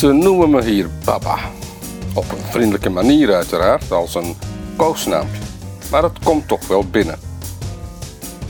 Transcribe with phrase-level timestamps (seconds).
[0.00, 1.38] Ze noemen me hier Baba.
[2.14, 4.36] Op een vriendelijke manier uiteraard, als een
[4.76, 5.42] koosnaampje.
[5.90, 7.18] Maar het komt toch wel binnen.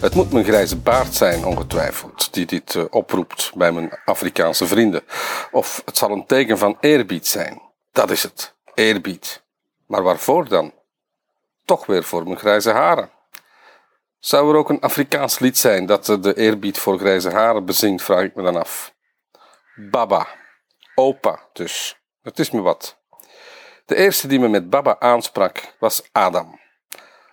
[0.00, 5.02] Het moet mijn grijze baard zijn, ongetwijfeld, die dit eh, oproept bij mijn Afrikaanse vrienden.
[5.50, 7.62] Of het zal een teken van eerbied zijn.
[7.92, 9.42] Dat is het, eerbied.
[9.86, 10.72] Maar waarvoor dan?
[11.64, 13.10] Toch weer voor mijn grijze haren.
[14.18, 18.22] Zou er ook een Afrikaans lied zijn dat de eerbied voor grijze haren bezingt, vraag
[18.22, 18.94] ik me dan af.
[19.90, 20.26] Baba,
[21.00, 22.00] opa dus.
[22.22, 22.98] Het is me wat.
[23.86, 26.60] De eerste die me met Baba aansprak was Adam.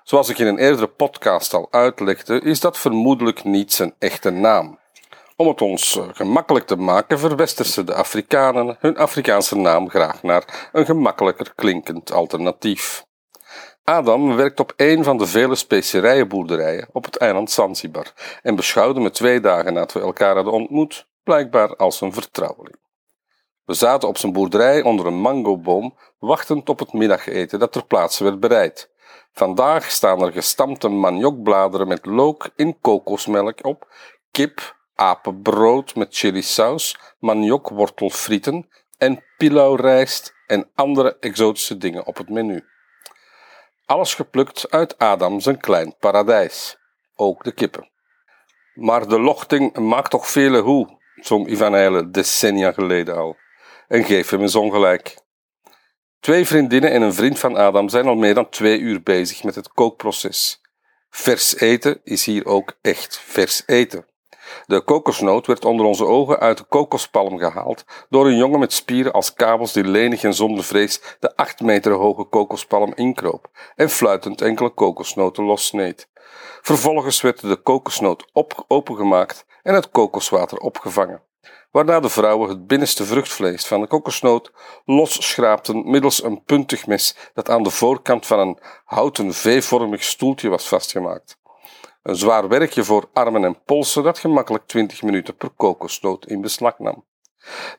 [0.04, 4.80] Zoals ik in een eerdere podcast al uitlegde, is dat vermoedelijk niet zijn echte naam.
[5.36, 10.70] Om het ons eh, gemakkelijk te maken, verwestersen de Afrikanen hun Afrikaanse naam graag naar
[10.72, 13.06] een gemakkelijker klinkend alternatief.
[13.84, 19.12] Adam werkt op een van de vele specerijenboerderijen op het eiland Zanzibar en beschouwde me
[19.12, 22.78] twee dagen nadat we elkaar hadden ontmoet, blijkbaar als een vertrouweling.
[23.68, 28.24] We zaten op zijn boerderij onder een mangoboom, wachtend op het middageten dat ter plaatse
[28.24, 28.90] werd bereid.
[29.32, 33.88] Vandaag staan er gestampte maniokbladeren met look in kokosmelk op,
[34.32, 42.66] kip, apenbrood met chilisaus, maniokwortelfrieten en pilauwrijst en andere exotische dingen op het menu.
[43.86, 46.78] Alles geplukt uit Adam zijn klein paradijs,
[47.16, 47.90] ook de kippen.
[48.74, 53.38] Maar de lochting maakt toch vele hoe, zong Ivan Eile decennia geleden al,
[53.88, 55.18] en geef hem eens ongelijk.
[56.20, 59.56] Twee vriendinnen en een vriend van Adam zijn al meer dan twee uur bezig met
[59.56, 60.62] het kookproces.
[61.10, 64.06] Vers eten is hier ook echt vers eten.
[64.66, 69.14] De kokosnoot werd onder onze ogen uit de kokospalm gehaald door een jongen met spieren
[69.14, 74.42] als kabels die lenig en zonder vrees de acht meter hoge kokospalm inkroop en fluitend
[74.42, 76.10] enkele kokosnoten lossneed.
[76.62, 81.27] Vervolgens werd de kokosnoot op, opengemaakt en het kokoswater opgevangen
[81.72, 84.52] waarna de vrouwen het binnenste vruchtvlees van de kokosnoot
[84.86, 90.68] losschraapten middels een puntig mes dat aan de voorkant van een houten V-vormig stoeltje was
[90.68, 91.38] vastgemaakt.
[92.04, 96.80] Een zwaar werkje voor armen en polsen dat gemakkelijk 20 minuten per kokosnoot in beslag
[96.80, 97.06] nam.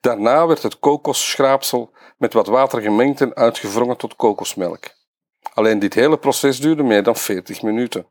[0.00, 4.84] Daarna werd het kokosschraapsel met wat water gemengd en uitgewrongen tot kokosmelk.
[5.54, 8.06] Alleen dit hele proces duurde meer dan 40 minuten.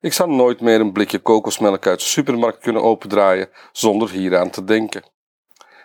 [0.00, 4.64] Ik zal nooit meer een blikje kokosmelk uit de supermarkt kunnen opendraaien zonder hieraan te
[4.64, 5.04] denken.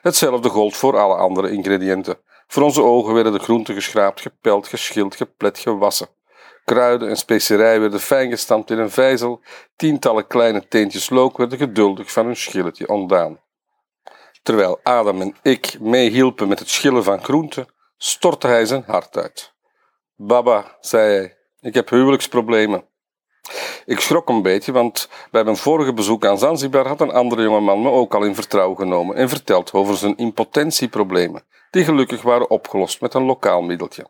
[0.02, 2.18] Hetzelfde gold voor alle andere ingrediënten.
[2.48, 6.08] Voor onze ogen werden de groenten geschraapt, gepeld, geschild, geplet, gewassen.
[6.66, 9.42] Kruiden en specerijen werden fijn gestampt in een vijzel.
[9.76, 13.40] Tientallen kleine teentjes look werden geduldig van hun schilletje ontdaan.
[14.44, 19.54] Terwijl Adam en ik meehielpen met het schillen van groenten, stortte hij zijn hart uit.
[20.16, 22.94] Baba, zei hij, ik heb huwelijksproblemen.
[23.86, 27.82] Ik schrok een beetje, want bij mijn vorige bezoek aan Zanzibar had een andere jongeman
[27.82, 33.02] me ook al in vertrouwen genomen en verteld over zijn impotentieproblemen, die gelukkig waren opgelost
[33.02, 34.08] met een lokaal middeltje.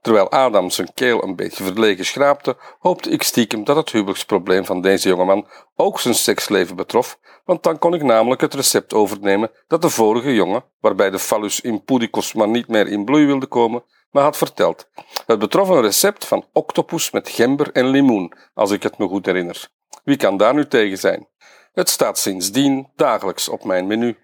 [0.00, 4.80] Terwijl Adam zijn keel een beetje verlegen schraapte, hoopte ik stiekem dat het huwelijksprobleem van
[4.80, 5.46] deze jongeman
[5.76, 10.34] ook zijn seksleven betrof, want dan kon ik namelijk het recept overnemen dat de vorige
[10.34, 14.88] jongen, waarbij de phallus impudicus maar niet meer in bloei wilde komen, me had verteld.
[15.26, 19.26] Het betrof een recept van octopus met gember en limoen, als ik het me goed
[19.26, 19.68] herinner.
[20.04, 21.28] Wie kan daar nu tegen zijn?
[21.72, 24.18] Het staat sindsdien dagelijks op mijn menu.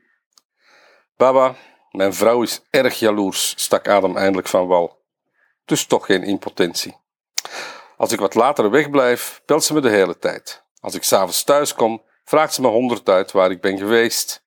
[1.16, 1.54] Baba,
[1.90, 5.02] mijn vrouw is erg jaloers, stak Adam eindelijk van wal.
[5.64, 6.96] Dus toch geen impotentie.
[7.96, 10.64] Als ik wat later wegblijf, belt ze me de hele tijd.
[10.80, 14.46] Als ik s'avonds thuis kom, vraagt ze me honderd uit waar ik ben geweest.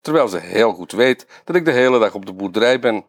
[0.00, 3.06] Terwijl ze heel goed weet dat ik de hele dag op de boerderij ben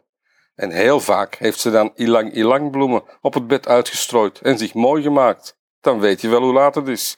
[0.59, 5.01] en heel vaak heeft ze dan ilang-ilang bloemen op het bed uitgestrooid en zich mooi
[5.01, 5.57] gemaakt.
[5.81, 7.17] Dan weet je wel hoe laat het is.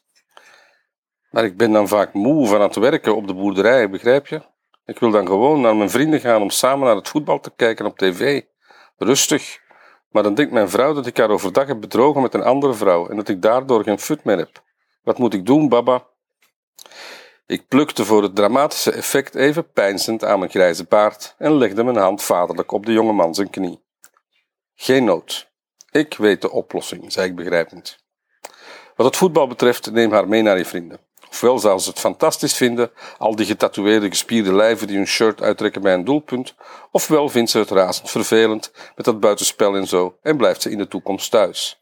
[1.29, 4.41] Maar ik ben dan vaak moe van het werken op de boerderij, begrijp je?
[4.85, 7.85] Ik wil dan gewoon naar mijn vrienden gaan om samen naar het voetbal te kijken
[7.85, 8.41] op tv.
[8.97, 9.59] Rustig.
[10.09, 13.07] Maar dan denkt mijn vrouw dat ik haar overdag heb bedrogen met een andere vrouw
[13.09, 14.63] en dat ik daardoor geen fut meer heb.
[15.03, 16.07] Wat moet ik doen, baba?
[17.45, 21.97] Ik plukte voor het dramatische effect even pijnzend aan mijn grijze baard en legde mijn
[21.97, 23.83] hand vaderlijk op de jonge man zijn knie.
[24.75, 25.51] Geen nood.
[25.91, 27.97] Ik weet de oplossing, zei ik begrijpend.
[28.95, 30.99] Wat het voetbal betreft, neem haar mee naar je vrienden.
[31.29, 35.81] Ofwel zal ze het fantastisch vinden, al die getatoeëerde gespierde lijven die hun shirt uittrekken
[35.81, 36.55] bij een doelpunt,
[36.91, 40.77] ofwel vindt ze het razend vervelend met dat buitenspel en zo en blijft ze in
[40.77, 41.81] de toekomst thuis.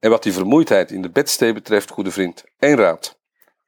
[0.00, 3.20] En wat die vermoeidheid in de bedstee betreft, goede vriend, één raad.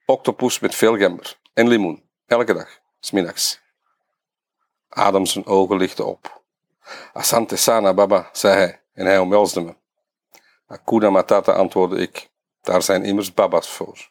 [0.06, 3.60] Octopus met veel gember en limoen, elke dag, smiddags.
[4.88, 6.42] Adam zijn ogen lichten op.
[7.12, 9.74] Asante sana, baba, zei hij en hij omhelsde me.
[10.66, 12.30] Akuna matata, antwoordde ik.
[12.60, 14.10] Daar zijn immers babas voor.